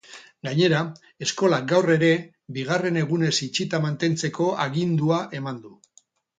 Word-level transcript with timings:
Gainera, 0.45 0.77
eskolak 1.25 1.67
gaur 1.73 1.91
ere 1.97 2.09
bigarren 2.57 2.99
egunez 3.03 3.31
itxita 3.49 3.83
mantentzeko 3.87 4.51
agindua 4.67 5.23
eman 5.43 5.65
du. 5.69 5.75